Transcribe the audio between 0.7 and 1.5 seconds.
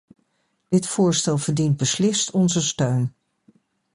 voorstel